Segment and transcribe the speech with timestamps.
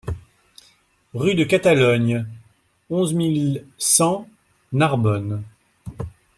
[1.13, 2.25] Rue de Catalogne,
[2.89, 4.27] onze mille cent
[4.71, 5.43] Narbonne